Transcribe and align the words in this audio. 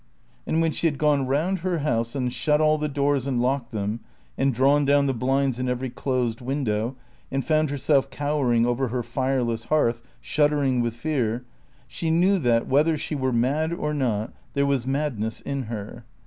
And 0.47 0.61
when 0.63 0.71
she 0.71 0.87
had 0.87 0.97
gone 0.97 1.27
round 1.27 1.59
her 1.59 1.77
house 1.85 2.15
and 2.15 2.33
shut 2.33 2.59
all 2.59 2.79
the 2.79 2.87
doors 2.89 3.27
and 3.27 3.39
locked 3.39 3.71
them, 3.71 3.99
and 4.35 4.51
drawn 4.51 4.83
down 4.83 5.05
the 5.05 5.13
blinds 5.13 5.59
in 5.59 5.69
every 5.69 5.91
closed 5.91 6.41
window, 6.41 6.95
and 7.31 7.45
found 7.45 7.69
herself 7.69 8.09
cowering 8.09 8.65
over 8.65 8.87
her 8.87 9.03
fireless 9.03 9.65
hearth, 9.65 10.01
shuddering 10.19 10.81
with 10.81 10.95
fear, 10.95 11.45
she 11.87 12.09
knew 12.09 12.39
that, 12.39 12.65
whether 12.67 12.97
she 12.97 13.13
were 13.13 13.31
mad 13.31 13.71
or 13.71 13.93
not, 13.93 14.33
there 14.55 14.65
was 14.65 14.87
madness 14.87 15.39
in 15.39 15.65
her. 15.69 16.03